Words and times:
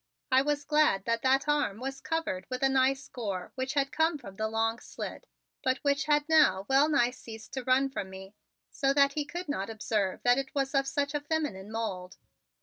I 0.31 0.41
was 0.41 0.63
glad 0.65 1.05
that 1.05 1.21
that 1.21 1.47
arm 1.47 1.79
was 1.79 2.01
covered 2.01 2.47
with 2.49 2.63
a 2.63 2.69
nice 2.69 3.07
gore 3.07 3.51
which 3.53 3.75
had 3.75 3.91
come 3.91 4.17
from 4.17 4.35
the 4.35 4.47
long 4.47 4.79
slit 4.79 5.27
but 5.63 5.77
which 5.83 6.05
had 6.05 6.27
now 6.27 6.65
well 6.67 6.89
nigh 6.89 7.11
ceased 7.11 7.53
to 7.53 7.63
run 7.63 7.87
from 7.87 8.09
me, 8.09 8.33
so 8.71 8.95
that 8.95 9.13
he 9.13 9.25
could 9.25 9.47
not 9.47 9.69
observe 9.69 10.23
that 10.23 10.39
it 10.39 10.55
was 10.55 10.73
of 10.73 10.87
such 10.87 11.13
a 11.13 11.21
feminine 11.21 11.71
mould. 11.71 12.17